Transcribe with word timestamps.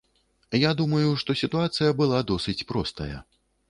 Я 0.61 0.71
думаю, 0.79 1.11
што 1.25 1.37
сітуацыя 1.43 1.95
была 2.03 2.25
досыць 2.35 2.61
простая. 2.75 3.17